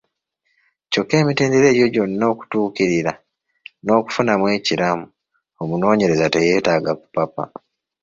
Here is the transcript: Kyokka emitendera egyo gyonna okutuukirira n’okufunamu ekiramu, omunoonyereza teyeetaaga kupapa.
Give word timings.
Kyokka 0.91 1.15
emitendera 1.21 1.67
egyo 1.71 1.87
gyonna 1.93 2.23
okutuukirira 2.33 3.11
n’okufunamu 3.83 4.45
ekiramu, 4.57 5.05
omunoonyereza 5.61 6.25
teyeetaaga 6.33 6.91
kupapa. 7.01 7.43